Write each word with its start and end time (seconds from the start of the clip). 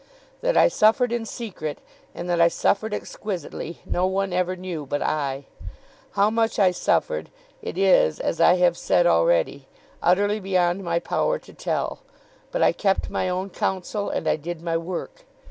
That 0.41 0.57
I 0.57 0.67
suffered 0.67 1.11
in 1.11 1.27
secret, 1.27 1.77
and 2.15 2.27
that 2.27 2.41
I 2.41 2.47
suffered 2.47 2.91
exquisitely, 2.91 3.81
no 3.85 4.07
one 4.07 4.33
ever 4.33 4.55
knew 4.55 4.83
but 4.87 5.03
I. 5.03 5.45
How 6.13 6.31
much 6.31 6.57
I 6.57 6.71
suffered, 6.71 7.29
it 7.61 7.77
is, 7.77 8.19
as 8.19 8.41
I 8.41 8.55
have 8.55 8.75
said 8.79 9.05
already, 9.05 9.67
utterly 10.01 10.39
beyond 10.39 10.83
my 10.83 10.97
power 10.97 11.37
to 11.37 11.53
tell. 11.53 11.99
But 12.51 12.63
I 12.63 12.71
kept 12.71 13.11
my 13.11 13.29
own 13.29 13.51
counsel, 13.51 14.09
and 14.09 14.27
I 14.27 14.37
did 14.37 14.63
my 14.63 14.75
work. 14.75 15.23